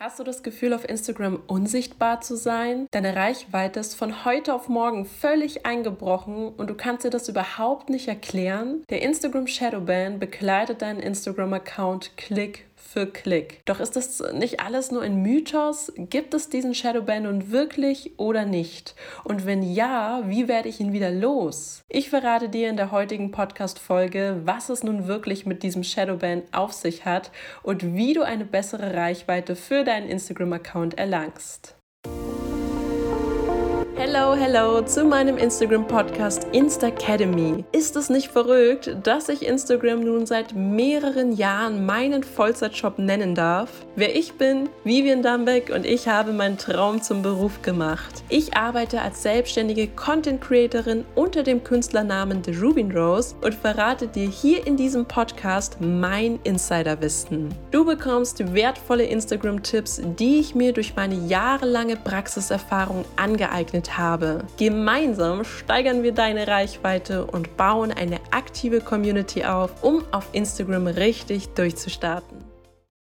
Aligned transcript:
Hast 0.00 0.20
du 0.20 0.22
das 0.22 0.44
Gefühl, 0.44 0.74
auf 0.74 0.88
Instagram 0.88 1.42
unsichtbar 1.48 2.20
zu 2.20 2.36
sein? 2.36 2.86
Deine 2.92 3.16
Reichweite 3.16 3.80
ist 3.80 3.96
von 3.96 4.24
heute 4.24 4.54
auf 4.54 4.68
morgen 4.68 5.04
völlig 5.04 5.66
eingebrochen 5.66 6.50
und 6.50 6.70
du 6.70 6.74
kannst 6.74 7.04
dir 7.04 7.10
das 7.10 7.28
überhaupt 7.28 7.90
nicht 7.90 8.06
erklären? 8.06 8.84
Der 8.90 9.02
Instagram 9.02 9.48
Shadowban 9.48 10.20
begleitet 10.20 10.82
deinen 10.82 11.00
Instagram-Account 11.00 12.16
Klick 12.16 12.67
für 12.92 13.06
Klick. 13.06 13.60
Doch 13.66 13.80
ist 13.80 13.96
das 13.96 14.22
nicht 14.32 14.60
alles 14.60 14.90
nur 14.90 15.02
ein 15.02 15.20
Mythos? 15.20 15.92
Gibt 15.96 16.32
es 16.32 16.48
diesen 16.48 16.74
Shadowban 16.74 17.24
nun 17.24 17.50
wirklich 17.50 18.18
oder 18.18 18.46
nicht? 18.46 18.94
Und 19.24 19.44
wenn 19.44 19.62
ja, 19.62 20.22
wie 20.24 20.48
werde 20.48 20.70
ich 20.70 20.80
ihn 20.80 20.92
wieder 20.92 21.10
los? 21.10 21.82
Ich 21.88 22.08
verrate 22.08 22.48
dir 22.48 22.70
in 22.70 22.76
der 22.76 22.90
heutigen 22.90 23.30
Podcast-Folge, 23.30 24.40
was 24.44 24.70
es 24.70 24.82
nun 24.82 25.06
wirklich 25.06 25.44
mit 25.44 25.62
diesem 25.62 25.84
Shadowban 25.84 26.42
auf 26.52 26.72
sich 26.72 27.04
hat 27.04 27.30
und 27.62 27.94
wie 27.94 28.14
du 28.14 28.22
eine 28.22 28.46
bessere 28.46 28.94
Reichweite 28.94 29.54
für 29.54 29.84
deinen 29.84 30.08
Instagram-Account 30.08 30.96
erlangst. 30.96 31.77
Hello, 34.10 34.34
hello 34.34 34.80
zu 34.80 35.04
meinem 35.04 35.36
Instagram-Podcast 35.36 36.46
Instacademy. 36.52 37.62
Ist 37.72 37.94
es 37.94 38.08
nicht 38.08 38.28
verrückt, 38.28 38.96
dass 39.02 39.28
ich 39.28 39.44
Instagram 39.44 40.00
nun 40.00 40.24
seit 40.24 40.54
mehreren 40.54 41.32
Jahren 41.32 41.84
meinen 41.84 42.22
Vollzeitjob 42.22 42.98
nennen 42.98 43.34
darf? 43.34 43.68
Wer 43.96 44.16
ich 44.16 44.32
bin, 44.32 44.70
Vivian 44.82 45.20
Dambeck 45.20 45.68
und 45.68 45.84
ich 45.84 46.08
habe 46.08 46.32
meinen 46.32 46.56
Traum 46.56 47.02
zum 47.02 47.20
Beruf 47.20 47.60
gemacht. 47.60 48.22
Ich 48.30 48.56
arbeite 48.56 49.02
als 49.02 49.22
selbstständige 49.22 49.88
Content-Creatorin 49.88 51.04
unter 51.14 51.42
dem 51.42 51.62
Künstlernamen 51.62 52.42
The 52.42 52.52
Rubin 52.52 52.90
Rose 52.90 53.34
und 53.42 53.54
verrate 53.54 54.08
dir 54.08 54.30
hier 54.30 54.66
in 54.66 54.78
diesem 54.78 55.04
Podcast 55.04 55.82
mein 55.82 56.38
Insiderwissen. 56.44 57.50
Du 57.72 57.84
bekommst 57.84 58.54
wertvolle 58.54 59.04
Instagram-Tipps, 59.04 60.00
die 60.18 60.38
ich 60.38 60.54
mir 60.54 60.72
durch 60.72 60.96
meine 60.96 61.16
jahrelange 61.26 61.96
Praxiserfahrung 61.96 63.04
angeeignet 63.16 63.90
habe. 63.90 63.97
Gemeinsam 64.58 65.42
steigern 65.42 66.04
wir 66.04 66.12
deine 66.12 66.46
Reichweite 66.46 67.26
und 67.26 67.56
bauen 67.56 67.90
eine 67.90 68.20
aktive 68.30 68.80
Community 68.80 69.44
auf, 69.44 69.82
um 69.82 70.04
auf 70.12 70.28
Instagram 70.32 70.86
richtig 70.86 71.48
durchzustarten. 71.48 72.38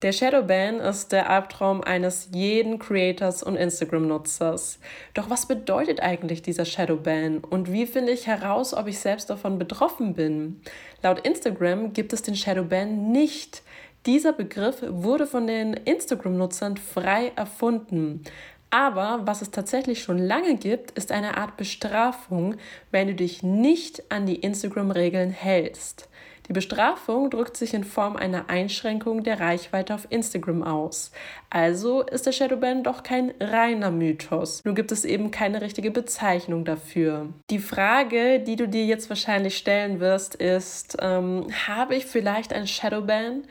Der 0.03 0.13
Shadowban 0.13 0.79
ist 0.79 1.11
der 1.11 1.29
Albtraum 1.29 1.81
eines 1.81 2.29
jeden 2.31 2.79
Creators 2.79 3.43
und 3.43 3.57
Instagram-Nutzers. 3.57 4.79
Doch 5.13 5.29
was 5.29 5.47
bedeutet 5.47 5.99
eigentlich 5.99 6.41
dieser 6.41 6.63
Shadowban 6.63 7.39
und 7.39 7.73
wie 7.73 7.88
finde 7.88 8.13
ich 8.13 8.27
heraus, 8.27 8.73
ob 8.73 8.88
ich 8.88 8.99
selbst 8.99 9.29
davon 9.29 9.59
betroffen 9.59 10.13
bin? 10.13 10.61
Laut 11.03 11.27
Instagram 11.27 11.91
gibt 11.91 12.13
es 12.13 12.21
den 12.21 12.35
Shadowban 12.35 13.11
nicht. 13.11 13.63
Dieser 14.05 14.33
Begriff 14.33 14.83
wurde 14.88 15.25
von 15.25 15.47
den 15.47 15.73
Instagram-Nutzern 15.73 16.77
frei 16.77 17.31
erfunden. 17.35 18.23
Aber 18.69 19.21
was 19.25 19.41
es 19.41 19.52
tatsächlich 19.52 20.03
schon 20.03 20.17
lange 20.17 20.55
gibt, 20.55 20.91
ist 20.91 21.11
eine 21.11 21.38
Art 21.38 21.58
Bestrafung, 21.58 22.55
wenn 22.91 23.07
du 23.07 23.16
dich 23.16 23.44
nicht 23.44 24.11
an 24.11 24.25
die 24.25 24.35
Instagram-Regeln 24.35 25.30
hältst. 25.30 26.09
Die 26.47 26.53
Bestrafung 26.53 27.31
drückt 27.31 27.57
sich 27.57 27.73
in 27.73 27.83
Form 27.83 28.16
einer 28.16 28.49
Einschränkung 28.49 29.23
der 29.23 29.39
Reichweite 29.39 29.95
auf 29.95 30.07
Instagram 30.09 30.61
aus. 30.61 31.11
Also 31.49 32.02
ist 32.02 32.27
der 32.27 32.33
Shadowban 32.33 32.83
doch 32.83 33.02
kein 33.02 33.33
reiner 33.39 33.89
Mythos. 33.89 34.63
Nur 34.63 34.75
gibt 34.75 34.91
es 34.91 35.05
eben 35.05 35.31
keine 35.31 35.61
richtige 35.61 35.89
Bezeichnung 35.89 36.63
dafür. 36.63 37.29
Die 37.50 37.59
Frage, 37.59 38.39
die 38.41 38.55
du 38.55 38.67
dir 38.67 38.85
jetzt 38.85 39.09
wahrscheinlich 39.09 39.57
stellen 39.57 40.00
wirst, 40.00 40.35
ist, 40.35 40.97
ähm, 41.02 41.47
habe 41.67 41.95
ich 41.95 42.05
vielleicht 42.05 42.53
ein 42.53 42.67
Shadowban? 42.67 43.44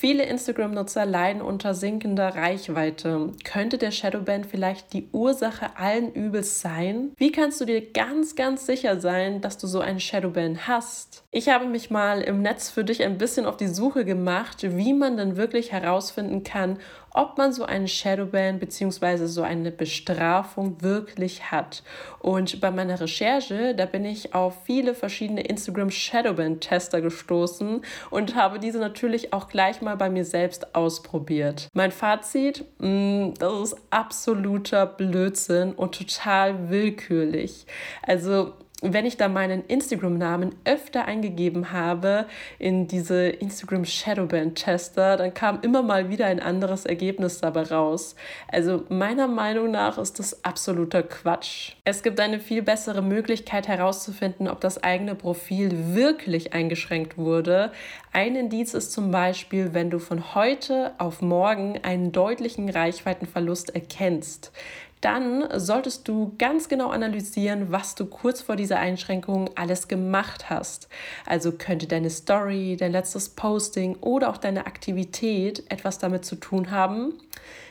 Viele 0.00 0.22
Instagram-Nutzer 0.26 1.04
leiden 1.04 1.42
unter 1.42 1.74
sinkender 1.74 2.28
Reichweite. 2.36 3.32
Könnte 3.42 3.78
der 3.78 3.90
Shadowban 3.90 4.44
vielleicht 4.44 4.92
die 4.92 5.08
Ursache 5.10 5.76
allen 5.76 6.12
Übels 6.12 6.60
sein? 6.60 7.10
Wie 7.16 7.32
kannst 7.32 7.60
du 7.60 7.64
dir 7.64 7.80
ganz, 7.90 8.36
ganz 8.36 8.64
sicher 8.64 9.00
sein, 9.00 9.40
dass 9.40 9.58
du 9.58 9.66
so 9.66 9.80
einen 9.80 9.98
Shadowban 9.98 10.68
hast? 10.68 11.24
Ich 11.32 11.48
habe 11.48 11.66
mich 11.66 11.90
mal 11.90 12.20
im 12.20 12.42
Netz 12.42 12.70
für 12.70 12.84
dich 12.84 13.02
ein 13.02 13.18
bisschen 13.18 13.44
auf 13.44 13.56
die 13.56 13.66
Suche 13.66 14.04
gemacht, 14.04 14.58
wie 14.62 14.92
man 14.92 15.16
dann 15.16 15.36
wirklich 15.36 15.72
herausfinden 15.72 16.44
kann, 16.44 16.78
ob 17.12 17.38
man 17.38 17.52
so 17.52 17.64
einen 17.64 17.88
Shadowban 17.88 18.58
bzw. 18.58 19.26
so 19.26 19.42
eine 19.42 19.70
Bestrafung 19.70 20.82
wirklich 20.82 21.50
hat. 21.50 21.82
Und 22.20 22.60
bei 22.60 22.70
meiner 22.70 23.00
Recherche, 23.00 23.74
da 23.74 23.86
bin 23.86 24.04
ich 24.04 24.34
auf 24.34 24.64
viele 24.64 24.94
verschiedene 24.94 25.42
Instagram 25.42 25.90
Shadowban 25.90 26.60
Tester 26.60 27.00
gestoßen 27.00 27.82
und 28.10 28.34
habe 28.34 28.58
diese 28.58 28.78
natürlich 28.78 29.32
auch 29.32 29.48
gleich 29.48 29.80
mal 29.80 29.96
bei 29.96 30.10
mir 30.10 30.24
selbst 30.24 30.74
ausprobiert. 30.74 31.68
Mein 31.72 31.92
Fazit, 31.92 32.64
mh, 32.78 32.88
mm, 32.88 33.34
das 33.38 33.72
ist 33.72 33.76
absoluter 33.90 34.86
Blödsinn 34.86 35.72
und 35.72 35.96
total 35.96 36.70
willkürlich. 36.70 37.66
Also 38.02 38.54
wenn 38.80 39.06
ich 39.06 39.16
da 39.16 39.26
meinen 39.26 39.64
Instagram-Namen 39.66 40.54
öfter 40.64 41.04
eingegeben 41.04 41.72
habe 41.72 42.26
in 42.60 42.86
diese 42.86 43.28
Instagram 43.28 43.84
Shadowband 43.84 44.54
Tester, 44.54 45.16
dann 45.16 45.34
kam 45.34 45.58
immer 45.62 45.82
mal 45.82 46.10
wieder 46.10 46.26
ein 46.26 46.38
anderes 46.38 46.86
Ergebnis 46.86 47.40
dabei 47.40 47.64
raus. 47.64 48.14
Also 48.46 48.84
meiner 48.88 49.26
Meinung 49.26 49.72
nach 49.72 49.98
ist 49.98 50.20
das 50.20 50.44
absoluter 50.44 51.02
Quatsch. 51.02 51.72
Es 51.84 52.04
gibt 52.04 52.20
eine 52.20 52.38
viel 52.38 52.62
bessere 52.62 53.02
Möglichkeit 53.02 53.66
herauszufinden, 53.66 54.46
ob 54.46 54.60
das 54.60 54.80
eigene 54.80 55.16
Profil 55.16 55.94
wirklich 55.96 56.52
eingeschränkt 56.52 57.18
wurde. 57.18 57.72
Ein 58.12 58.36
Indiz 58.36 58.74
ist 58.74 58.92
zum 58.92 59.10
Beispiel, 59.10 59.74
wenn 59.74 59.90
du 59.90 59.98
von 59.98 60.36
heute 60.36 60.92
auf 60.98 61.20
morgen 61.20 61.80
einen 61.82 62.12
deutlichen 62.12 62.68
Reichweitenverlust 62.68 63.74
erkennst 63.74 64.52
dann 65.00 65.48
solltest 65.54 66.08
du 66.08 66.34
ganz 66.38 66.68
genau 66.68 66.90
analysieren, 66.90 67.70
was 67.70 67.94
du 67.94 68.06
kurz 68.06 68.42
vor 68.42 68.56
dieser 68.56 68.78
Einschränkung 68.78 69.50
alles 69.54 69.88
gemacht 69.88 70.50
hast. 70.50 70.88
Also 71.26 71.52
könnte 71.52 71.86
deine 71.86 72.10
Story, 72.10 72.76
dein 72.78 72.92
letztes 72.92 73.28
Posting 73.28 73.96
oder 73.96 74.30
auch 74.30 74.38
deine 74.38 74.66
Aktivität 74.66 75.62
etwas 75.70 75.98
damit 75.98 76.24
zu 76.24 76.36
tun 76.36 76.70
haben. 76.70 77.14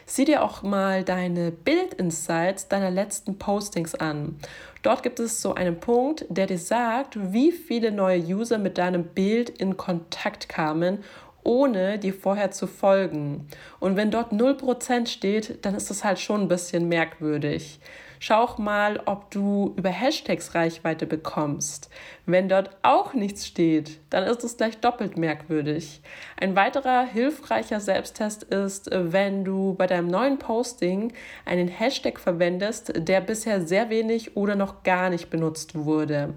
Sieh 0.05 0.23
dir 0.23 0.41
auch 0.41 0.63
mal 0.63 1.03
deine 1.03 1.51
Bildinsights 1.51 2.69
deiner 2.69 2.89
letzten 2.89 3.37
Postings 3.37 3.93
an. 3.93 4.37
Dort 4.81 5.03
gibt 5.03 5.19
es 5.19 5.41
so 5.41 5.53
einen 5.53 5.81
Punkt, 5.81 6.25
der 6.29 6.47
dir 6.47 6.57
sagt, 6.57 7.33
wie 7.33 7.51
viele 7.51 7.91
neue 7.91 8.19
User 8.19 8.57
mit 8.57 8.77
deinem 8.77 9.03
Bild 9.03 9.49
in 9.49 9.75
Kontakt 9.75 10.47
kamen 10.47 11.03
ohne 11.47 11.97
dir 11.97 12.13
vorher 12.13 12.51
zu 12.51 12.67
folgen. 12.67 13.47
Und 13.79 13.95
wenn 13.95 14.11
dort 14.11 14.33
0% 14.33 15.07
steht, 15.07 15.65
dann 15.65 15.75
ist 15.75 15.89
das 15.89 16.03
halt 16.03 16.19
schon 16.19 16.41
ein 16.41 16.47
bisschen 16.47 16.89
merkwürdig. 16.89 17.79
Schau 18.19 18.41
auch 18.41 18.57
mal, 18.57 18.99
ob 19.05 19.29
du 19.29 19.75
über 19.77 19.89
Hashtags 19.89 20.55
Reichweite 20.55 21.05
bekommst. 21.05 21.89
Wenn 22.25 22.49
dort 22.49 22.71
auch 22.81 23.13
nichts 23.13 23.45
steht, 23.45 23.99
dann 24.09 24.23
ist 24.23 24.43
es 24.43 24.57
gleich 24.57 24.79
doppelt 24.79 25.17
merkwürdig. 25.17 26.01
Ein 26.39 26.55
weiterer 26.55 27.03
hilfreicher 27.05 27.79
Selbsttest 27.79 28.43
ist, 28.43 28.89
wenn 28.91 29.45
du 29.45 29.75
bei 29.75 29.85
deinem 29.85 30.07
neuen 30.07 30.39
Posting 30.39 31.13
einen 31.45 31.67
Hashtag 31.67 32.19
verwendest, 32.19 32.91
der 32.95 33.21
bisher 33.21 33.61
sehr 33.61 33.89
wenig 33.89 34.35
oder 34.35 34.55
noch 34.55 34.81
gar 34.81 35.11
nicht 35.11 35.29
benutzt 35.29 35.75
wurde. 35.75 36.33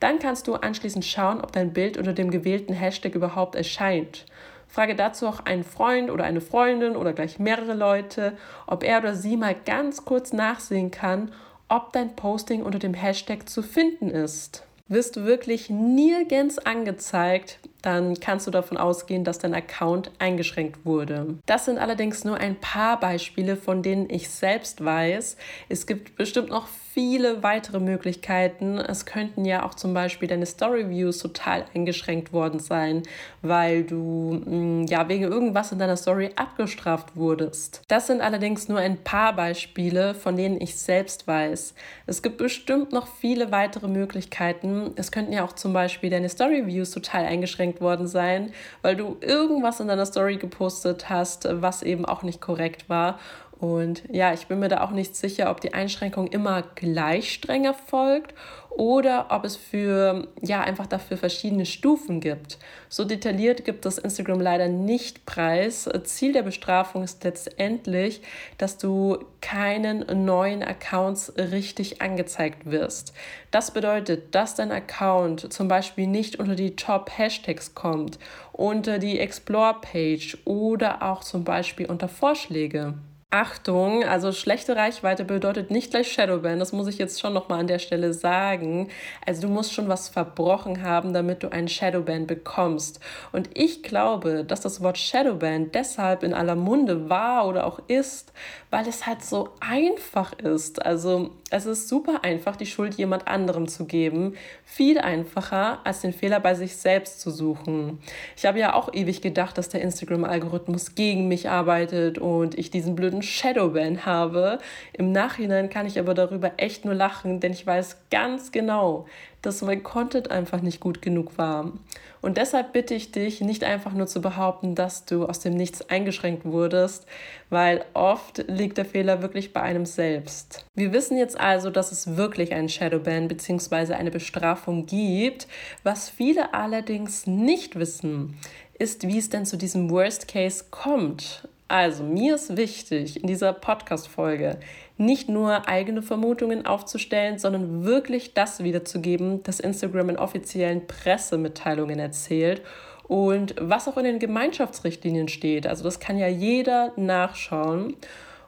Dann 0.00 0.18
kannst 0.18 0.46
du 0.46 0.54
anschließend 0.54 1.04
schauen, 1.04 1.42
ob 1.42 1.52
dein 1.52 1.74
Bild 1.74 1.98
unter 1.98 2.14
dem 2.14 2.30
gewählten 2.30 2.72
Hashtag 2.72 3.14
überhaupt 3.14 3.54
erscheint. 3.54 4.24
Frage 4.68 4.94
dazu 4.94 5.26
auch 5.26 5.40
einen 5.40 5.64
Freund 5.64 6.10
oder 6.10 6.24
eine 6.24 6.40
Freundin 6.40 6.94
oder 6.94 7.12
gleich 7.12 7.38
mehrere 7.38 7.74
Leute, 7.74 8.36
ob 8.66 8.84
er 8.84 8.98
oder 8.98 9.14
sie 9.14 9.36
mal 9.36 9.56
ganz 9.64 10.04
kurz 10.04 10.32
nachsehen 10.32 10.90
kann, 10.90 11.32
ob 11.68 11.92
dein 11.92 12.14
Posting 12.14 12.62
unter 12.62 12.78
dem 12.78 12.94
Hashtag 12.94 13.48
zu 13.48 13.62
finden 13.62 14.10
ist. 14.10 14.64
Wirst 14.86 15.16
du 15.16 15.24
wirklich 15.24 15.68
nirgends 15.68 16.58
angezeigt, 16.58 17.58
dann 17.82 18.18
kannst 18.18 18.46
du 18.46 18.50
davon 18.50 18.76
ausgehen, 18.76 19.24
dass 19.24 19.38
dein 19.38 19.54
Account 19.54 20.10
eingeschränkt 20.18 20.84
wurde. 20.84 21.36
Das 21.46 21.64
sind 21.64 21.78
allerdings 21.78 22.24
nur 22.24 22.36
ein 22.36 22.56
paar 22.56 22.98
Beispiele, 22.98 23.56
von 23.56 23.82
denen 23.82 24.10
ich 24.10 24.28
selbst 24.28 24.84
weiß. 24.84 25.36
Es 25.68 25.86
gibt 25.86 26.16
bestimmt 26.16 26.48
noch 26.50 26.66
viele 26.66 27.44
weitere 27.44 27.78
Möglichkeiten. 27.78 28.78
Es 28.78 29.06
könnten 29.06 29.44
ja 29.44 29.64
auch 29.64 29.74
zum 29.74 29.94
Beispiel 29.94 30.26
deine 30.26 30.46
Story 30.46 30.90
Views 30.90 31.18
total 31.18 31.64
eingeschränkt 31.72 32.32
worden 32.32 32.58
sein, 32.58 33.04
weil 33.40 33.84
du 33.84 34.42
mm, 34.44 34.86
ja 34.88 35.08
wegen 35.08 35.22
irgendwas 35.22 35.70
in 35.70 35.78
deiner 35.78 35.96
Story 35.96 36.30
abgestraft 36.34 37.14
wurdest. 37.14 37.82
Das 37.86 38.08
sind 38.08 38.20
allerdings 38.20 38.68
nur 38.68 38.78
ein 38.78 38.98
paar 39.04 39.36
Beispiele, 39.36 40.14
von 40.14 40.36
denen 40.36 40.60
ich 40.60 40.76
selbst 40.76 41.28
weiß. 41.28 41.74
Es 42.06 42.22
gibt 42.22 42.38
bestimmt 42.38 42.92
noch 42.92 43.06
viele 43.06 43.52
weitere 43.52 43.86
Möglichkeiten. 43.86 44.90
Es 44.96 45.12
könnten 45.12 45.32
ja 45.32 45.44
auch 45.44 45.52
zum 45.52 45.72
Beispiel 45.72 46.10
deine 46.10 46.28
Story 46.28 46.66
Views 46.66 46.90
total 46.90 47.26
eingeschränkt 47.26 47.67
abgelenkt 47.68 47.80
worden 47.80 48.06
sein, 48.06 48.52
weil 48.82 48.96
du 48.96 49.16
irgendwas 49.20 49.80
in 49.80 49.88
deiner 49.88 50.06
Story 50.06 50.36
gepostet 50.36 51.08
hast, 51.08 51.48
was 51.50 51.82
eben 51.82 52.04
auch 52.04 52.22
nicht 52.22 52.40
korrekt 52.40 52.88
war. 52.88 53.18
Und 53.60 54.04
ja, 54.10 54.32
ich 54.32 54.46
bin 54.46 54.60
mir 54.60 54.68
da 54.68 54.82
auch 54.82 54.92
nicht 54.92 55.16
sicher, 55.16 55.50
ob 55.50 55.60
die 55.60 55.74
Einschränkung 55.74 56.28
immer 56.28 56.62
gleich 56.76 57.32
streng 57.32 57.64
erfolgt 57.64 58.32
oder 58.70 59.26
ob 59.30 59.44
es 59.44 59.56
für, 59.56 60.28
ja, 60.40 60.60
einfach 60.60 60.86
dafür 60.86 61.16
verschiedene 61.16 61.66
Stufen 61.66 62.20
gibt. 62.20 62.58
So 62.88 63.04
detailliert 63.04 63.64
gibt 63.64 63.84
das 63.84 63.98
Instagram 63.98 64.40
leider 64.40 64.68
nicht 64.68 65.26
preis. 65.26 65.90
Ziel 66.04 66.32
der 66.32 66.44
Bestrafung 66.44 67.02
ist 67.02 67.24
letztendlich, 67.24 68.22
dass 68.58 68.78
du 68.78 69.18
keinen 69.40 70.24
neuen 70.24 70.62
Accounts 70.62 71.32
richtig 71.36 72.00
angezeigt 72.00 72.70
wirst. 72.70 73.12
Das 73.50 73.72
bedeutet, 73.72 74.36
dass 74.36 74.54
dein 74.54 74.70
Account 74.70 75.52
zum 75.52 75.66
Beispiel 75.66 76.06
nicht 76.06 76.38
unter 76.38 76.54
die 76.54 76.76
Top-Hashtags 76.76 77.74
kommt, 77.74 78.20
unter 78.52 79.00
die 79.00 79.18
Explore-Page 79.18 80.38
oder 80.44 81.02
auch 81.02 81.24
zum 81.24 81.42
Beispiel 81.42 81.86
unter 81.86 82.08
Vorschläge. 82.08 82.94
Achtung, 83.30 84.04
also 84.04 84.32
schlechte 84.32 84.74
Reichweite 84.74 85.22
bedeutet 85.22 85.70
nicht 85.70 85.90
gleich 85.90 86.10
Shadowban, 86.10 86.58
das 86.58 86.72
muss 86.72 86.86
ich 86.86 86.96
jetzt 86.96 87.20
schon 87.20 87.34
nochmal 87.34 87.60
an 87.60 87.66
der 87.66 87.78
Stelle 87.78 88.14
sagen. 88.14 88.88
Also 89.26 89.42
du 89.42 89.48
musst 89.48 89.74
schon 89.74 89.86
was 89.86 90.08
verbrochen 90.08 90.82
haben, 90.82 91.12
damit 91.12 91.42
du 91.42 91.52
einen 91.52 91.68
Shadowban 91.68 92.26
bekommst. 92.26 93.00
Und 93.30 93.50
ich 93.52 93.82
glaube, 93.82 94.44
dass 94.46 94.62
das 94.62 94.82
Wort 94.82 94.96
Shadowban 94.96 95.72
deshalb 95.72 96.22
in 96.22 96.32
aller 96.32 96.54
Munde 96.54 97.10
war 97.10 97.46
oder 97.46 97.66
auch 97.66 97.80
ist, 97.86 98.32
weil 98.70 98.88
es 98.88 99.04
halt 99.04 99.22
so 99.22 99.50
einfach 99.60 100.32
ist. 100.32 100.80
Also 100.86 101.32
es 101.50 101.66
ist 101.66 101.88
super 101.88 102.24
einfach, 102.24 102.56
die 102.56 102.66
Schuld 102.66 102.94
jemand 102.94 103.26
anderem 103.26 103.68
zu 103.68 103.86
geben. 103.86 104.34
Viel 104.64 104.98
einfacher, 104.98 105.80
als 105.84 106.02
den 106.02 106.12
Fehler 106.12 106.40
bei 106.40 106.54
sich 106.54 106.76
selbst 106.76 107.20
zu 107.20 107.30
suchen. 107.30 108.00
Ich 108.36 108.44
habe 108.44 108.58
ja 108.58 108.74
auch 108.74 108.92
ewig 108.92 109.22
gedacht, 109.22 109.56
dass 109.56 109.70
der 109.70 109.80
Instagram-Algorithmus 109.80 110.94
gegen 110.94 111.28
mich 111.28 111.48
arbeitet 111.48 112.18
und 112.18 112.58
ich 112.58 112.70
diesen 112.70 112.94
blöden 112.94 113.22
Shadowban 113.22 114.04
habe. 114.04 114.58
Im 114.92 115.12
Nachhinein 115.12 115.70
kann 115.70 115.86
ich 115.86 115.98
aber 115.98 116.12
darüber 116.12 116.52
echt 116.58 116.84
nur 116.84 116.94
lachen, 116.94 117.40
denn 117.40 117.52
ich 117.52 117.66
weiß 117.66 117.96
ganz 118.10 118.52
genau, 118.52 119.06
dass 119.42 119.62
mein 119.62 119.82
Content 119.82 120.30
einfach 120.30 120.60
nicht 120.60 120.80
gut 120.80 121.02
genug 121.02 121.38
war. 121.38 121.72
Und 122.20 122.36
deshalb 122.36 122.72
bitte 122.72 122.94
ich 122.94 123.12
dich, 123.12 123.40
nicht 123.40 123.62
einfach 123.62 123.92
nur 123.92 124.06
zu 124.06 124.20
behaupten, 124.20 124.74
dass 124.74 125.04
du 125.04 125.26
aus 125.26 125.40
dem 125.40 125.54
Nichts 125.54 125.88
eingeschränkt 125.88 126.44
wurdest, 126.44 127.06
weil 127.48 127.84
oft 127.94 128.44
liegt 128.48 128.76
der 128.76 128.84
Fehler 128.84 129.22
wirklich 129.22 129.52
bei 129.52 129.62
einem 129.62 129.86
selbst. 129.86 130.64
Wir 130.74 130.92
wissen 130.92 131.16
jetzt 131.16 131.38
also, 131.38 131.70
dass 131.70 131.92
es 131.92 132.16
wirklich 132.16 132.52
einen 132.52 132.68
Shadowban 132.68 133.28
bzw. 133.28 133.94
eine 133.94 134.10
Bestrafung 134.10 134.86
gibt. 134.86 135.46
Was 135.84 136.10
viele 136.10 136.54
allerdings 136.54 137.26
nicht 137.26 137.78
wissen, 137.78 138.36
ist, 138.78 139.06
wie 139.06 139.18
es 139.18 139.30
denn 139.30 139.46
zu 139.46 139.56
diesem 139.56 139.90
Worst 139.90 140.28
Case 140.28 140.64
kommt. 140.70 141.48
Also, 141.70 142.02
mir 142.02 142.36
ist 142.36 142.56
wichtig 142.56 143.20
in 143.20 143.26
dieser 143.26 143.52
Podcast-Folge 143.52 144.58
nicht 144.96 145.28
nur 145.28 145.68
eigene 145.68 146.00
Vermutungen 146.00 146.64
aufzustellen, 146.64 147.38
sondern 147.38 147.84
wirklich 147.84 148.32
das 148.32 148.64
wiederzugeben, 148.64 149.42
das 149.42 149.60
Instagram 149.60 150.08
in 150.08 150.18
offiziellen 150.18 150.86
Pressemitteilungen 150.86 151.98
erzählt 151.98 152.62
und 153.06 153.54
was 153.60 153.86
auch 153.86 153.98
in 153.98 154.04
den 154.04 154.18
Gemeinschaftsrichtlinien 154.18 155.28
steht. 155.28 155.66
Also, 155.66 155.84
das 155.84 156.00
kann 156.00 156.16
ja 156.16 156.26
jeder 156.26 156.94
nachschauen. 156.96 157.96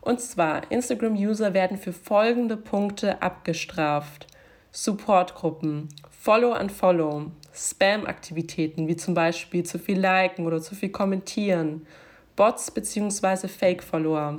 Und 0.00 0.22
zwar, 0.22 0.70
Instagram-User 0.72 1.52
werden 1.52 1.76
für 1.76 1.92
folgende 1.92 2.56
Punkte 2.56 3.20
abgestraft. 3.20 4.28
Supportgruppen, 4.72 5.88
Follow 6.08 6.52
and 6.52 6.72
Follow, 6.72 7.32
Spam-Aktivitäten 7.52 8.88
wie 8.88 8.96
zum 8.96 9.12
Beispiel 9.12 9.64
zu 9.64 9.78
viel 9.78 10.00
liken 10.00 10.46
oder 10.46 10.62
zu 10.62 10.74
viel 10.74 10.90
kommentieren, 10.90 11.86
Bots 12.40 12.70
bzw. 12.70 13.48
Fake-Follower, 13.48 14.36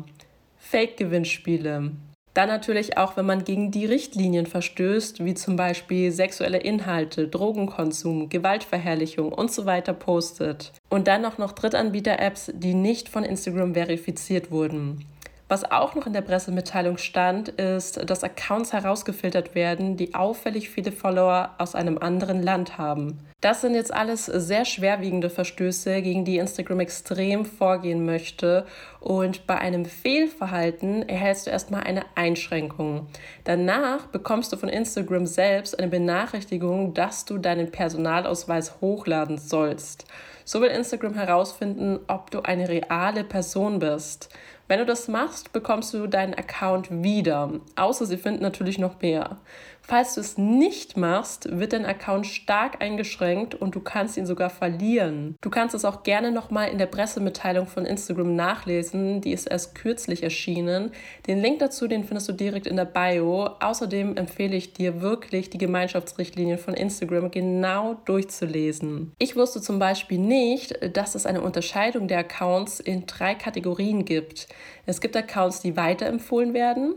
Fake-Gewinnspiele. 0.58 1.92
Dann 2.34 2.50
natürlich 2.50 2.98
auch, 2.98 3.16
wenn 3.16 3.28
man 3.28 3.44
gegen 3.44 3.70
die 3.70 3.86
Richtlinien 3.86 4.48
verstößt, 4.48 5.24
wie 5.24 5.36
zum 5.36 5.56
Beispiel 5.56 6.12
sexuelle 6.12 6.58
Inhalte, 6.58 7.28
Drogenkonsum, 7.28 8.30
Gewaltverherrlichung 8.30 9.32
und 9.32 9.52
so 9.52 9.68
weiter 9.68 9.94
postet. 9.94 10.72
Und 10.90 11.08
dann 11.08 11.24
auch 11.26 11.38
noch 11.38 11.52
Drittanbieter-Apps, 11.52 12.54
die 12.56 12.74
nicht 12.74 13.08
von 13.08 13.24
Instagram 13.24 13.76
verifiziert 13.76 14.50
wurden. 14.50 15.06
Was 15.52 15.70
auch 15.70 15.96
noch 15.96 16.08
in 16.08 16.14
der 16.14 16.22
Pressemitteilung 16.22 16.98
stand, 16.98 17.50
ist, 17.50 18.10
dass 18.10 18.24
Accounts 18.24 18.72
herausgefiltert 18.72 19.54
werden, 19.54 19.98
die 19.98 20.16
auffällig 20.16 20.70
viele 20.70 20.94
Follower 20.94 21.56
aus 21.58 21.76
einem 21.76 21.98
anderen 21.98 22.42
Land 22.42 22.78
haben. 22.78 23.20
Das 23.42 23.60
sind 23.60 23.76
jetzt 23.76 23.94
alles 23.94 24.28
sehr 24.28 24.64
schwerwiegende 24.64 25.30
Verstöße, 25.30 26.02
gegen 26.04 26.24
die 26.24 26.38
Instagram 26.38 26.80
extrem 26.80 27.44
vorgehen 27.44 28.06
möchte. 28.06 28.66
Und 29.02 29.46
bei 29.46 29.58
einem 29.58 29.84
Fehlverhalten 29.84 31.10
erhältst 31.10 31.48
du 31.48 31.52
erstmal 31.52 31.84
eine 31.84 32.06
Einschränkung. 32.16 33.08
Danach 33.44 34.06
bekommst 34.06 34.54
du 34.54 34.58
von 34.58 34.70
Instagram 34.70 35.26
selbst 35.26 35.78
eine 35.78 35.90
Benachrichtigung, 35.90 36.94
dass 36.94 37.26
du 37.26 37.38
deinen 37.38 37.72
Personalausweis 37.72 38.80
hochladen 38.80 39.38
sollst. 39.38 40.06
So 40.46 40.62
will 40.62 40.70
Instagram 40.70 41.14
herausfinden, 41.14 42.00
ob 42.08 42.32
du 42.32 42.42
eine 42.42 42.70
reale 42.70 43.24
Person 43.24 43.80
bist. 43.80 44.30
Wenn 44.68 44.80
du 44.80 44.86
das 44.86 45.08
machst, 45.08 45.52
bekommst 45.52 45.94
du 45.94 46.08
deinen 46.08 46.34
Account 46.34 47.04
wieder, 47.04 47.52
außer 47.76 48.06
sie 48.06 48.18
finden 48.18 48.42
natürlich 48.42 48.80
noch 48.80 49.02
mehr. 49.02 49.38
Falls 49.84 50.16
du 50.16 50.22
es 50.22 50.38
nicht 50.38 50.96
machst, 50.96 51.60
wird 51.60 51.74
dein 51.74 51.86
Account 51.86 52.28
stark 52.28 52.82
eingeschränkt 52.82 53.56
und 53.56 53.76
du 53.76 53.82
kannst 53.82 54.16
ihn 54.16 54.26
sogar 54.26 54.50
verlieren. 54.50 55.36
Du 55.42 55.50
kannst 55.50 55.76
es 55.76 55.84
auch 55.84 56.04
gerne 56.04 56.32
nochmal 56.32 56.70
in 56.70 56.78
der 56.78 56.86
Pressemitteilung 56.86 57.68
von 57.68 57.86
Instagram 57.86 58.36
nachlesen, 58.36 59.22
die 59.22 59.34
ist 59.34 59.48
erst 59.48 59.76
kürzlich 59.76 60.24
erschienen. 60.24 60.92
Den 61.28 61.42
Link 61.42 61.60
dazu, 61.60 61.88
den 61.88 62.04
findest 62.04 62.30
du 62.30 62.34
direkt 62.34 62.68
in 62.68 62.78
der 62.78 62.86
Bio. 62.86 63.50
Außerdem 63.60 64.16
empfehle 64.16 64.56
ich 64.56 64.74
dir 64.74 65.02
wirklich, 65.02 65.50
die 65.50 65.58
Gemeinschaftsrichtlinien 65.58 66.60
von 66.60 66.74
Instagram 66.74 67.32
genau 67.32 67.96
durchzulesen. 68.06 69.12
Ich 69.18 69.36
wusste 69.36 69.62
zum 69.62 69.80
Beispiel 69.80 70.20
nicht, 70.20 70.96
dass 70.96 71.16
es 71.16 71.26
eine 71.26 71.42
Unterscheidung 71.42 72.08
der 72.08 72.20
Accounts 72.20 72.80
in 72.80 73.08
drei 73.08 73.36
Kategorien 73.36 74.06
gibt. 74.06 74.48
Es 74.86 75.02
gibt 75.02 75.16
Accounts, 75.16 75.62
die 75.62 75.78
weiterempfohlen 75.78 76.54
werden 76.54 76.96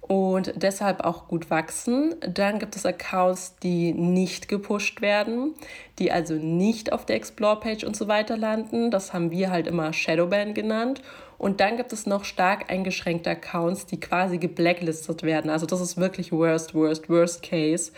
und 0.00 0.52
deshalb 0.56 1.04
auch 1.04 1.28
gut 1.28 1.48
wachsen. 1.48 2.14
Dann 2.20 2.58
gibt 2.58 2.76
es 2.76 2.84
Accounts, 2.84 3.56
die 3.62 3.92
nicht 3.92 4.48
gepusht 4.48 5.00
werden, 5.00 5.54
die 5.98 6.10
also 6.10 6.34
nicht 6.34 6.92
auf 6.92 7.06
der 7.06 7.16
Explore-Page 7.16 7.84
und 7.84 7.96
so 7.96 8.08
weiter 8.08 8.36
landen. 8.36 8.90
Das 8.90 9.12
haben 9.12 9.30
wir 9.30 9.50
halt 9.50 9.66
immer 9.66 9.92
Shadowban 9.92 10.54
genannt. 10.54 11.02
Und 11.38 11.60
dann 11.60 11.76
gibt 11.76 11.92
es 11.92 12.06
noch 12.06 12.24
stark 12.24 12.70
eingeschränkte 12.70 13.30
Accounts, 13.30 13.86
die 13.86 13.98
quasi 13.98 14.38
geblacklistet 14.38 15.22
werden. 15.22 15.50
Also 15.50 15.66
das 15.66 15.80
ist 15.80 15.96
wirklich 15.96 16.30
worst, 16.30 16.74
worst, 16.74 17.08
worst 17.08 17.42
case. 17.42 17.92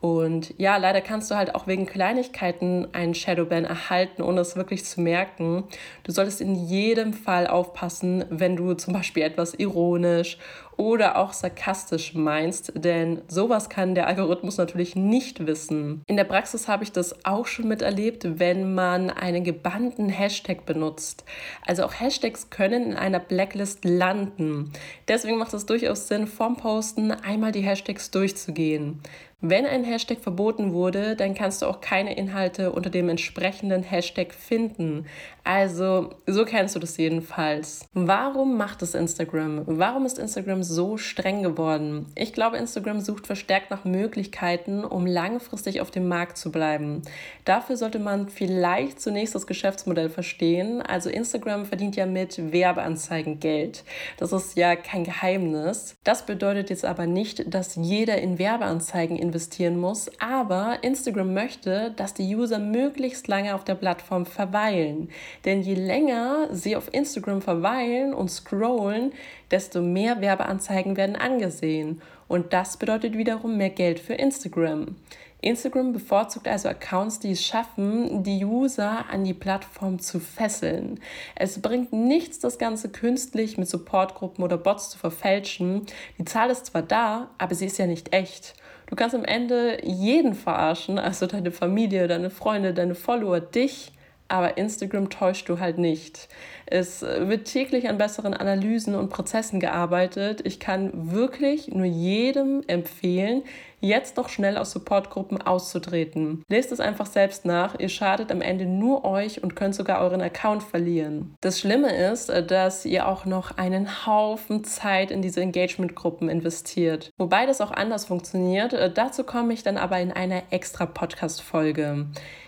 Und 0.00 0.54
ja, 0.58 0.76
leider 0.76 1.00
kannst 1.00 1.30
du 1.30 1.34
halt 1.36 1.54
auch 1.54 1.66
wegen 1.66 1.86
Kleinigkeiten 1.86 2.88
einen 2.92 3.14
Shadowban 3.14 3.64
erhalten, 3.64 4.22
ohne 4.22 4.40
es 4.40 4.56
wirklich 4.56 4.84
zu 4.84 5.00
merken. 5.00 5.64
Du 6.04 6.12
solltest 6.12 6.40
in 6.40 6.54
jedem 6.54 7.12
Fall 7.12 7.46
aufpassen, 7.46 8.24
wenn 8.30 8.56
du 8.56 8.74
zum 8.74 8.92
Beispiel 8.94 9.22
etwas 9.22 9.54
ironisch 9.54 10.38
oder 10.76 11.16
auch 11.16 11.32
sarkastisch 11.32 12.14
meinst, 12.14 12.72
denn 12.74 13.22
sowas 13.28 13.68
kann 13.68 13.94
der 13.94 14.06
Algorithmus 14.06 14.58
natürlich 14.58 14.96
nicht 14.96 15.46
wissen. 15.46 16.02
In 16.06 16.16
der 16.16 16.24
Praxis 16.24 16.68
habe 16.68 16.84
ich 16.84 16.92
das 16.92 17.24
auch 17.24 17.46
schon 17.46 17.68
miterlebt, 17.68 18.38
wenn 18.38 18.74
man 18.74 19.10
einen 19.10 19.44
gebannten 19.44 20.08
Hashtag 20.08 20.66
benutzt. 20.66 21.24
Also 21.66 21.84
auch 21.84 21.94
Hashtags 21.98 22.50
können 22.50 22.90
in 22.90 22.96
einer 22.96 23.20
Blacklist 23.20 23.84
landen. 23.84 24.72
Deswegen 25.08 25.38
macht 25.38 25.54
es 25.54 25.66
durchaus 25.66 26.08
Sinn, 26.08 26.26
vom 26.26 26.56
Posten 26.56 27.10
einmal 27.10 27.52
die 27.52 27.62
Hashtags 27.62 28.10
durchzugehen. 28.10 29.00
Wenn 29.42 29.66
ein 29.66 29.84
Hashtag 29.84 30.20
verboten 30.20 30.72
wurde, 30.72 31.14
dann 31.14 31.34
kannst 31.34 31.60
du 31.60 31.66
auch 31.66 31.82
keine 31.82 32.16
Inhalte 32.16 32.72
unter 32.72 32.88
dem 32.88 33.10
entsprechenden 33.10 33.82
Hashtag 33.82 34.32
finden. 34.32 35.04
Also, 35.44 36.14
so 36.26 36.46
kennst 36.46 36.74
du 36.74 36.78
das 36.78 36.96
jedenfalls. 36.96 37.86
Warum 37.92 38.56
macht 38.56 38.80
es 38.80 38.94
Instagram? 38.94 39.62
Warum 39.66 40.06
ist 40.06 40.18
Instagram 40.18 40.62
so 40.66 40.96
streng 40.96 41.42
geworden? 41.42 42.06
Ich 42.14 42.32
glaube, 42.32 42.56
Instagram 42.56 43.00
sucht 43.00 43.26
verstärkt 43.26 43.70
nach 43.70 43.84
Möglichkeiten, 43.84 44.84
um 44.84 45.06
langfristig 45.06 45.80
auf 45.80 45.90
dem 45.90 46.08
Markt 46.08 46.36
zu 46.36 46.52
bleiben. 46.52 47.02
Dafür 47.44 47.76
sollte 47.76 47.98
man 47.98 48.28
vielleicht 48.28 49.00
zunächst 49.00 49.34
das 49.34 49.46
Geschäftsmodell 49.46 50.10
verstehen. 50.10 50.82
Also, 50.82 51.10
Instagram 51.10 51.64
verdient 51.66 51.96
ja 51.96 52.06
mit 52.06 52.52
Werbeanzeigen 52.52 53.40
Geld. 53.40 53.84
Das 54.16 54.32
ist 54.32 54.56
ja 54.56 54.76
kein 54.76 55.04
Geheimnis. 55.04 55.96
Das 56.04 56.26
bedeutet 56.26 56.70
jetzt 56.70 56.84
aber 56.84 57.06
nicht, 57.06 57.54
dass 57.54 57.76
jeder 57.76 58.18
in 58.18 58.38
Werbeanzeigen 58.38 59.16
investieren 59.16 59.78
muss, 59.78 60.10
aber 60.18 60.78
Instagram 60.82 61.34
möchte, 61.34 61.92
dass 61.96 62.14
die 62.14 62.34
User 62.34 62.58
möglichst 62.58 63.28
lange 63.28 63.54
auf 63.54 63.64
der 63.64 63.74
Plattform 63.74 64.26
verweilen. 64.26 65.08
Denn 65.44 65.62
je 65.62 65.74
länger 65.74 66.48
sie 66.52 66.76
auf 66.76 66.92
Instagram 66.92 67.42
verweilen 67.42 68.14
und 68.14 68.30
scrollen, 68.30 69.12
desto 69.50 69.80
mehr 69.80 70.20
Werbeanzeigen 70.20 70.55
werden 70.96 71.16
angesehen. 71.16 72.00
Und 72.28 72.52
das 72.52 72.76
bedeutet 72.76 73.16
wiederum 73.16 73.56
mehr 73.56 73.70
Geld 73.70 74.00
für 74.00 74.14
Instagram. 74.14 74.96
Instagram 75.42 75.92
bevorzugt 75.92 76.48
also 76.48 76.68
Accounts, 76.68 77.20
die 77.20 77.32
es 77.32 77.44
schaffen, 77.44 78.24
die 78.24 78.44
User 78.44 79.04
an 79.10 79.24
die 79.24 79.34
Plattform 79.34 79.98
zu 79.98 80.18
fesseln. 80.18 80.98
Es 81.36 81.60
bringt 81.60 81.92
nichts, 81.92 82.40
das 82.40 82.58
Ganze 82.58 82.88
künstlich 82.88 83.58
mit 83.58 83.68
Supportgruppen 83.68 84.42
oder 84.42 84.56
Bots 84.56 84.90
zu 84.90 84.98
verfälschen. 84.98 85.86
Die 86.18 86.24
Zahl 86.24 86.50
ist 86.50 86.66
zwar 86.66 86.82
da, 86.82 87.30
aber 87.38 87.54
sie 87.54 87.66
ist 87.66 87.78
ja 87.78 87.86
nicht 87.86 88.12
echt. 88.12 88.54
Du 88.86 88.96
kannst 88.96 89.14
am 89.14 89.24
Ende 89.24 89.84
jeden 89.84 90.34
verarschen, 90.34 90.98
also 90.98 91.26
deine 91.26 91.50
Familie, 91.50 92.08
deine 92.08 92.30
Freunde, 92.30 92.72
deine 92.72 92.94
Follower, 92.94 93.40
dich 93.40 93.92
aber 94.28 94.58
Instagram 94.58 95.10
täuscht 95.10 95.48
du 95.48 95.58
halt 95.58 95.78
nicht. 95.78 96.28
Es 96.66 97.02
wird 97.02 97.46
täglich 97.46 97.88
an 97.88 97.96
besseren 97.96 98.34
Analysen 98.34 98.96
und 98.96 99.08
Prozessen 99.08 99.60
gearbeitet. 99.60 100.40
Ich 100.44 100.58
kann 100.58 101.12
wirklich 101.12 101.68
nur 101.68 101.86
jedem 101.86 102.62
empfehlen, 102.66 103.44
jetzt 103.80 104.16
noch 104.16 104.28
schnell 104.28 104.56
aus 104.56 104.72
Supportgruppen 104.72 105.40
auszutreten. 105.40 106.42
Lest 106.48 106.72
es 106.72 106.80
einfach 106.80 107.06
selbst 107.06 107.44
nach. 107.44 107.78
Ihr 107.78 107.88
schadet 107.88 108.32
am 108.32 108.40
Ende 108.40 108.64
nur 108.66 109.04
euch 109.04 109.44
und 109.44 109.54
könnt 109.54 109.76
sogar 109.76 110.00
euren 110.00 110.20
Account 110.20 110.64
verlieren. 110.64 111.36
Das 111.40 111.60
Schlimme 111.60 111.94
ist, 111.94 112.32
dass 112.48 112.84
ihr 112.84 113.06
auch 113.06 113.26
noch 113.26 113.56
einen 113.58 114.04
Haufen 114.04 114.64
Zeit 114.64 115.12
in 115.12 115.22
diese 115.22 115.42
Engagement-Gruppen 115.42 116.28
investiert. 116.28 117.12
Wobei 117.16 117.46
das 117.46 117.60
auch 117.60 117.70
anders 117.70 118.06
funktioniert. 118.06 118.74
Dazu 118.96 119.22
komme 119.22 119.52
ich 119.52 119.62
dann 119.62 119.76
aber 119.76 120.00
in 120.00 120.10
einer 120.10 120.42
extra 120.50 120.86
Podcast-Folge. 120.86 122.06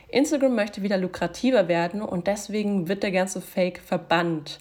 Instagram 0.08 0.54
möchte 0.54 0.82
wieder 0.82 0.96
lukrativer 0.96 1.68
werden 1.68 2.00
und 2.00 2.26
deswegen 2.26 2.88
wird 2.88 3.02
der 3.02 3.12
ganze 3.12 3.40
Fake 3.40 3.80
verbannt. 3.84 4.58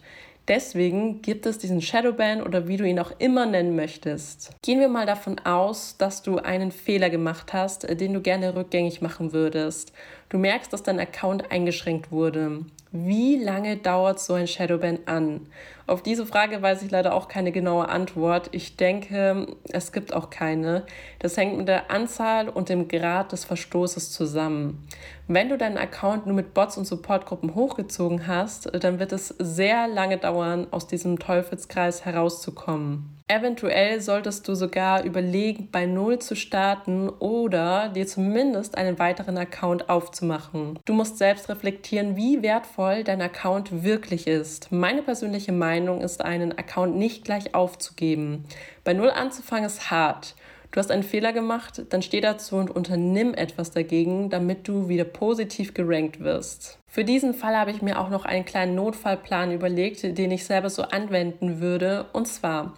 Deswegen 0.48 1.22
gibt 1.22 1.46
es 1.46 1.58
diesen 1.58 1.82
Shadowban 1.82 2.42
oder 2.42 2.70
wie 2.70 2.78
du 2.78 2.86
ihn 2.86 3.00
auch 3.00 3.12
immer 3.20 3.46
nennen 3.46 3.76
möchtest. 3.76 4.52
Gehen 4.62 4.80
wir 4.80 4.88
mal 4.88 5.06
davon 5.06 5.40
aus, 5.40 5.98
dass 5.98 6.22
du 6.22 6.38
einen 6.38 6.72
Fehler 6.72 7.10
gemacht 7.10 7.52
hast, 7.52 7.84
den 8.00 8.14
du 8.14 8.22
gerne 8.22 8.56
rückgängig 8.56 9.02
machen 9.02 9.34
würdest. 9.34 9.92
Du 10.30 10.38
merkst, 10.38 10.72
dass 10.72 10.84
dein 10.84 11.02
Account 11.02 11.52
eingeschränkt 11.52 12.12
wurde. 12.12 12.66
Wie 12.92 13.36
lange 13.36 13.76
dauert 13.76 14.20
so 14.20 14.34
ein 14.34 14.48
Shadowban 14.48 15.00
an? 15.08 15.48
Auf 15.88 16.02
diese 16.02 16.26
Frage 16.26 16.62
weiß 16.62 16.84
ich 16.84 16.92
leider 16.92 17.14
auch 17.14 17.28
keine 17.28 17.52
genaue 17.52 17.90
Antwort. 17.90 18.50
Ich 18.54 18.78
denke, 18.78 19.48
es 19.70 19.92
gibt 19.92 20.14
auch 20.14 20.30
keine. 20.30 20.86
Das 21.20 21.36
hängt 21.36 21.58
mit 21.58 21.68
der 21.68 21.92
Anzahl 21.92 22.48
und 22.48 22.70
dem 22.70 22.88
Grad 22.88 23.34
des 23.34 23.44
Verstoßes 23.44 24.14
zusammen. 24.14 24.88
Wenn 25.28 25.50
du 25.50 25.58
deinen 25.58 25.78
Account 25.78 26.26
nur 26.26 26.36
mit 26.36 26.54
Bots 26.54 26.78
und 26.78 26.86
Supportgruppen 26.86 27.56
hochgezogen 27.56 28.26
hast, 28.28 28.72
dann 28.82 29.00
wird 29.00 29.12
es 29.12 29.30
sehr 29.38 29.90
lange 29.90 30.18
dauern, 30.18 30.68
aus 30.72 30.88
diesem 30.88 31.20
Teufelskreis 31.20 32.06
herauszukommen. 32.06 33.17
Eventuell 33.30 34.00
solltest 34.00 34.48
du 34.48 34.56
sogar 34.56 35.04
überlegen, 35.04 35.68
bei 35.70 35.86
Null 35.86 36.20
zu 36.20 36.34
starten 36.34 37.10
oder 37.10 37.90
dir 37.90 38.08
zumindest 38.08 38.78
einen 38.78 39.00
weiteren 39.00 39.38
Account 39.38 39.90
aufzumachen. 39.90 40.80
Du 40.86 40.94
musst 40.94 41.18
selbst 41.18 41.50
reflektieren, 41.50 42.16
wie 42.16 42.42
wertvoll 42.42 43.04
dein 43.04 43.22
Account 43.22 43.84
wirklich 43.84 44.28
ist. 44.28 44.72
Meine 44.72 45.02
persönliche 45.02 45.52
Meinung 45.52 46.00
ist, 46.00 46.24
einen 46.24 46.58
Account 46.58 46.96
nicht 46.96 47.26
gleich 47.26 47.54
aufzugeben. 47.54 48.46
Bei 48.86 48.94
Null 48.94 49.10
anzufangen 49.10 49.66
ist 49.66 49.92
hart. 49.92 50.34
Du 50.72 50.80
hast 50.80 50.92
einen 50.92 51.04
Fehler 51.04 51.34
gemacht, 51.34 51.82
dann 51.90 52.02
steh 52.02 52.22
dazu 52.22 52.56
und 52.56 52.70
unternimm 52.70 53.34
etwas 53.34 53.72
dagegen, 53.72 54.30
damit 54.30 54.68
du 54.68 54.88
wieder 54.88 55.06
positiv 55.06 55.74
gerankt 55.74 56.22
wirst. 56.22 56.80
Für 56.88 57.04
diesen 57.04 57.34
Fall 57.34 57.58
habe 57.58 57.72
ich 57.72 57.82
mir 57.82 58.00
auch 58.00 58.10
noch 58.10 58.26
einen 58.26 58.46
kleinen 58.46 58.76
Notfallplan 58.76 59.52
überlegt, 59.52 60.04
den 60.04 60.32
ich 60.32 60.46
selber 60.46 60.70
so 60.70 60.84
anwenden 60.84 61.62
würde. 61.62 62.06
Und 62.14 62.28
zwar, 62.28 62.76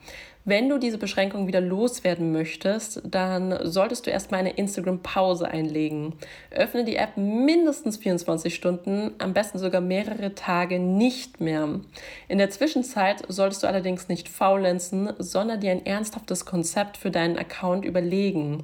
wenn 0.50 0.68
du 0.68 0.80
diese 0.80 0.98
Beschränkung 0.98 1.48
wieder 1.48 1.62
loswerden 1.62 2.32
möchtest, 2.32 3.02
dann 3.06 3.58
solltest 3.64 4.06
du 4.06 4.10
erstmal 4.10 4.40
eine 4.40 4.52
Instagram-Pause 4.52 5.48
einlegen. 5.48 6.14
Öffne 6.52 6.84
die 6.84 6.96
App 6.96 7.16
mindestens 7.16 7.98
24 7.98 8.54
Stunden, 8.54 9.12
am 9.20 9.34
besten 9.34 9.60
sogar 9.60 9.82
mehrere 9.82 10.36
Tage 10.36 10.80
nicht 10.80 11.40
mehr. 11.40 11.80
In 12.28 12.38
der 12.38 12.50
Zwischenzeit 12.50 13.24
solltest 13.28 13.64
du 13.64 13.68
allerdings 13.68 14.08
nicht 14.08 14.28
faulenzen, 14.28 15.14
sondern 15.20 15.60
dir 15.60 15.72
ein 15.72 15.86
ernsthaftes 15.86 16.46
Konzept 16.46 16.98
für 16.98 17.12
deinen 17.12 17.38
Account 17.38 17.86
überlegen. 17.86 18.64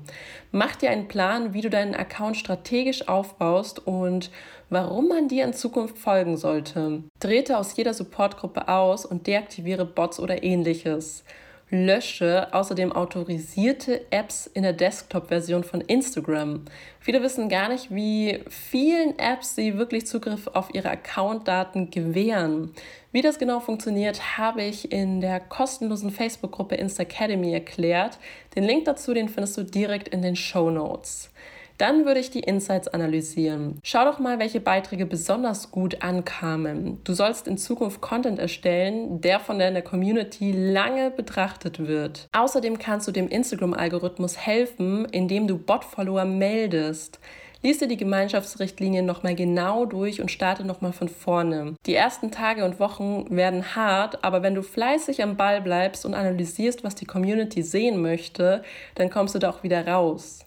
Mach 0.51 0.75
dir 0.75 0.89
einen 0.89 1.07
Plan, 1.07 1.53
wie 1.53 1.61
du 1.61 1.69
deinen 1.69 1.95
Account 1.95 2.37
strategisch 2.37 3.07
aufbaust 3.07 3.85
und 3.85 4.31
warum 4.69 5.07
man 5.07 5.27
dir 5.27 5.45
in 5.45 5.53
Zukunft 5.53 5.97
folgen 5.97 6.37
sollte. 6.37 7.03
Trete 7.19 7.57
aus 7.57 7.77
jeder 7.77 7.93
Supportgruppe 7.93 8.67
aus 8.67 9.05
und 9.05 9.27
deaktiviere 9.27 9.85
Bots 9.85 10.19
oder 10.19 10.43
ähnliches 10.43 11.23
lösche 11.69 12.53
außerdem 12.53 12.91
autorisierte 12.91 14.05
Apps 14.11 14.47
in 14.47 14.63
der 14.63 14.73
Desktop-Version 14.73 15.63
von 15.63 15.81
Instagram. 15.81 16.65
Viele 16.99 17.23
wissen 17.23 17.49
gar 17.49 17.69
nicht, 17.69 17.93
wie 17.93 18.43
vielen 18.49 19.17
Apps 19.17 19.55
sie 19.55 19.77
wirklich 19.77 20.05
Zugriff 20.05 20.47
auf 20.47 20.73
ihre 20.73 20.89
Account-Daten 20.89 21.89
gewähren. 21.89 22.73
Wie 23.11 23.21
das 23.21 23.39
genau 23.39 23.59
funktioniert, 23.59 24.37
habe 24.37 24.63
ich 24.63 24.91
in 24.91 25.21
der 25.21 25.39
kostenlosen 25.39 26.11
Facebook-Gruppe 26.11 26.75
Instacademy 26.75 27.53
erklärt. 27.53 28.19
Den 28.55 28.63
Link 28.63 28.85
dazu, 28.85 29.13
den 29.13 29.29
findest 29.29 29.57
du 29.57 29.63
direkt 29.63 30.07
in 30.09 30.21
den 30.21 30.35
Show 30.35 30.69
Notes. 30.69 31.31
Dann 31.77 32.05
würde 32.05 32.21
ich 32.21 32.31
die 32.31 32.39
Insights 32.39 32.87
analysieren. 32.87 33.79
Schau 33.83 34.05
doch 34.05 34.19
mal, 34.19 34.39
welche 34.39 34.61
Beiträge 34.61 35.05
besonders 35.05 35.71
gut 35.71 36.01
ankamen. 36.01 36.99
Du 37.03 37.13
sollst 37.13 37.47
in 37.47 37.57
Zukunft 37.57 37.99
Content 37.99 38.39
erstellen, 38.39 39.19
der 39.19 39.39
von 39.39 39.59
deiner 39.59 39.81
Community 39.81 40.51
lange 40.53 41.11
betrachtet 41.11 41.85
wird. 41.87 42.29
Außerdem 42.31 42.79
kannst 42.79 43.07
du 43.07 43.11
dem 43.11 43.27
Instagram-Algorithmus 43.27 44.37
helfen, 44.37 45.05
indem 45.05 45.47
du 45.47 45.57
Bot-Follower 45.57 46.23
meldest. 46.23 47.19
Lies 47.61 47.79
dir 47.79 47.87
die 47.87 47.97
Gemeinschaftsrichtlinien 47.97 49.07
nochmal 49.07 49.33
genau 49.33 49.85
durch 49.85 50.21
und 50.21 50.29
starte 50.29 50.63
nochmal 50.63 50.93
von 50.93 51.09
vorne. 51.09 51.73
Die 51.87 51.95
ersten 51.95 52.29
Tage 52.29 52.63
und 52.63 52.79
Wochen 52.79 53.25
werden 53.35 53.75
hart, 53.75 54.23
aber 54.23 54.43
wenn 54.43 54.53
du 54.53 54.61
fleißig 54.61 55.23
am 55.23 55.35
Ball 55.35 55.61
bleibst 55.61 56.05
und 56.05 56.13
analysierst, 56.13 56.83
was 56.83 56.93
die 56.93 57.07
Community 57.07 57.63
sehen 57.63 58.03
möchte, 58.03 58.63
dann 58.93 59.09
kommst 59.09 59.33
du 59.33 59.39
da 59.39 59.49
auch 59.49 59.63
wieder 59.63 59.87
raus. 59.87 60.45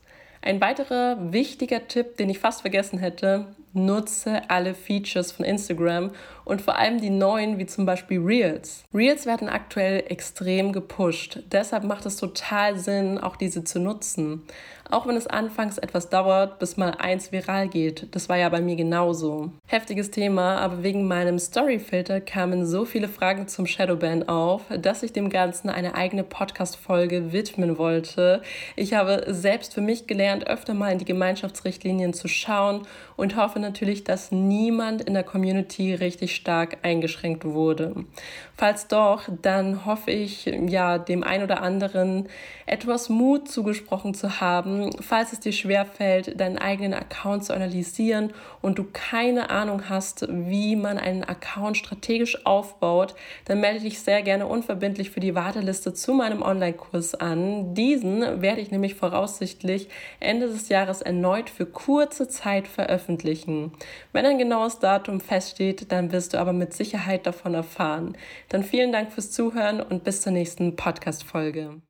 Ein 0.49 0.63
weiterer 0.63 1.19
wichtiger 1.31 1.89
Tipp, 1.89 2.17
den 2.17 2.31
ich 2.31 2.39
fast 2.39 2.63
vergessen 2.63 2.99
hätte, 2.99 3.45
nutze 3.75 4.49
alle 4.49 4.73
Features 4.73 5.31
von 5.31 5.45
Instagram 5.45 6.13
und 6.49 6.63
vor 6.63 6.77
allem 6.77 7.01
die 7.01 7.11
neuen, 7.11 7.59
wie 7.59 7.67
zum 7.67 7.85
Beispiel 7.85 8.21
Reels. 8.21 8.85
Reels 8.95 9.27
werden 9.27 9.49
aktuell 9.49 10.05
extrem 10.09 10.73
gepusht. 10.73 11.41
Deshalb 11.53 11.85
macht 11.85 12.07
es 12.07 12.17
total 12.17 12.79
Sinn, 12.79 13.19
auch 13.19 13.37
diese 13.37 13.65
zu 13.65 13.79
nutzen. 13.79 14.43
Auch 14.91 15.07
wenn 15.07 15.17
es 15.17 15.27
anfangs 15.27 15.77
etwas 15.77 16.09
dauert, 16.09 16.59
bis 16.59 16.79
mal 16.79 16.93
eins 16.93 17.31
viral 17.31 17.69
geht. 17.69 18.07
Das 18.13 18.31
war 18.31 18.39
ja 18.39 18.49
bei 18.49 18.63
mir 18.63 18.75
genauso. 18.75 19.53
Heftiges 19.67 20.11
Thema, 20.11 20.57
aber 20.57 20.83
wegen 20.83 21.07
meinem 21.07 21.39
Storyfilter 21.39 22.23
kamen 22.23 22.65
so 22.65 22.87
viele 22.87 23.09
Fragen 23.09 23.49
zum 23.49 23.67
Shadowban 23.67 24.29
auf, 24.31 24.63
dass 24.81 25.03
ich 25.03 25.13
dem 25.13 25.29
Ganzen 25.29 25.69
eine 25.69 25.95
eigene 25.95 26.25
Podcast-Folge 26.25 27.35
widmen 27.35 27.77
wollte. 27.77 28.41
Ich 28.77 28.95
habe 28.95 29.27
selbst 29.29 29.75
für 29.75 29.83
mich 29.83 30.07
gelernt, 30.07 30.47
öfter 30.47 30.73
mal 30.73 30.93
in 30.93 30.99
die 30.99 31.05
Gemeinschaftsrichtlinien 31.05 32.15
zu 32.15 32.27
schauen 32.27 32.87
und 33.17 33.37
hoffe 33.37 33.61
natürlich, 33.61 34.05
dass 34.05 34.33
niemand 34.33 35.03
in 35.03 35.13
der 35.13 35.25
Community 35.25 35.93
richtig 35.93 36.35
stark 36.39 36.79
eingeschränkt 36.83 37.45
wurde. 37.45 37.95
Falls 38.61 38.89
doch, 38.89 39.29
dann 39.41 39.87
hoffe 39.87 40.11
ich, 40.11 40.47
ja, 40.47 40.99
dem 40.99 41.23
ein 41.23 41.45
oder 41.45 41.63
anderen 41.63 42.29
etwas 42.67 43.09
Mut 43.09 43.49
zugesprochen 43.49 44.15
zu 44.15 44.41
haben, 44.41 44.91
falls 45.01 45.33
es 45.33 45.39
dir 45.39 45.53
schwerfällt, 45.53 46.41
deinen 46.41 46.59
eigenen 46.59 46.93
Account 46.93 47.45
zu 47.45 47.55
analysieren 47.55 48.33
und 48.61 48.77
du 48.81 48.85
keine 48.93 49.51
Ahnung 49.51 49.89
hast, 49.89 50.27
wie 50.29 50.75
man 50.75 50.99
einen 50.99 51.23
Account 51.23 51.77
strategisch 51.77 52.45
aufbaut, 52.47 53.15
dann 53.45 53.61
melde 53.61 53.83
dich 53.83 54.01
sehr 54.01 54.23
gerne 54.23 54.49
unverbindlich 54.49 55.11
für 55.11 55.21
die 55.21 55.37
Warteliste 55.37 55.95
zu 55.95 56.13
meinem 56.13 56.43
Online-Kurs 56.43 57.15
an. 57.15 57.75
Diesen 57.75 58.43
werde 58.43 58.61
ich 58.61 58.73
nämlich 58.73 58.97
voraussichtlich 58.97 59.89
Ende 60.19 60.49
des 60.49 60.69
Jahres 60.69 61.01
erneut 61.01 61.49
für 61.49 61.65
kurze 61.65 62.27
Zeit 62.27 62.67
veröffentlichen. 62.67 63.71
Wenn 64.13 64.27
ein 64.27 64.39
genaues 64.39 64.81
Datum 64.81 65.21
feststeht, 65.21 65.93
dann 65.93 66.11
wirst 66.11 66.35
du 66.35 66.41
aber 66.41 66.53
mit 66.53 66.75
Sicherheit 66.75 67.25
davon 67.25 67.55
erfahren. 67.55 68.17
Dann 68.49 68.65
vielen 68.65 68.93
Dank 68.93 69.13
fürs 69.13 69.31
Zuhören 69.31 69.81
und 69.81 70.05
bis 70.05 70.23
zur 70.23 70.33
nächsten 70.33 70.77
Podcast-Folge. 70.77 71.83